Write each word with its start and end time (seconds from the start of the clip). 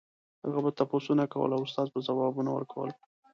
هغه 0.45 0.59
به 0.65 0.71
تپوسونه 0.77 1.23
کول 1.33 1.51
او 1.55 1.61
استاد 1.65 1.87
به 1.93 1.99
ځوابونه 2.07 2.49
ورکول. 2.53 2.89